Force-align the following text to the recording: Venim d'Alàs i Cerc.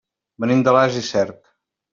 Venim 0.45 0.63
d'Alàs 0.67 0.99
i 1.03 1.05
Cerc. 1.11 1.39